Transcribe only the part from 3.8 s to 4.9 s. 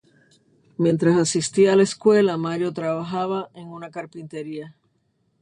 carpintería.